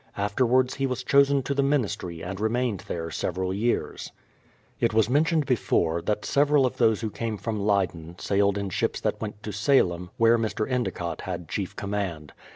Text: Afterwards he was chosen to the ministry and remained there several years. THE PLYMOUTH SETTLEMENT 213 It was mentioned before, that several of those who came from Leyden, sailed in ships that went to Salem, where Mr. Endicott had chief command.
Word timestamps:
Afterwards 0.17 0.73
he 0.73 0.87
was 0.87 1.03
chosen 1.03 1.43
to 1.43 1.53
the 1.53 1.61
ministry 1.61 2.23
and 2.23 2.39
remained 2.39 2.85
there 2.87 3.11
several 3.11 3.53
years. 3.53 4.11
THE 4.79 4.87
PLYMOUTH 4.89 5.03
SETTLEMENT 5.05 5.27
213 5.27 5.41
It 5.45 5.45
was 5.45 5.45
mentioned 5.45 5.45
before, 5.45 6.01
that 6.01 6.25
several 6.25 6.65
of 6.65 6.77
those 6.77 7.01
who 7.01 7.11
came 7.11 7.37
from 7.37 7.59
Leyden, 7.59 8.15
sailed 8.17 8.57
in 8.57 8.71
ships 8.71 8.99
that 9.01 9.21
went 9.21 9.43
to 9.43 9.51
Salem, 9.51 10.09
where 10.17 10.39
Mr. 10.39 10.67
Endicott 10.67 11.21
had 11.21 11.47
chief 11.47 11.75
command. 11.75 12.33